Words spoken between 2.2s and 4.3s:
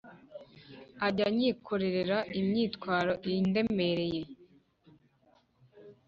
imitwaro indemereye